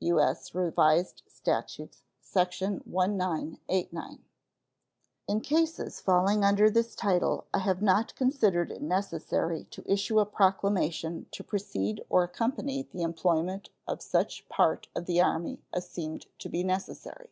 [0.00, 0.54] (U.S.
[0.54, 2.52] Revised Statutes, sec.
[2.60, 4.22] 1989.)
[5.26, 10.26] In cases falling under this title I have not considered it necessary to issue a
[10.26, 16.26] proclamation to precede or accompany the employment of such part of the Army as seemed
[16.40, 17.30] to be necessary.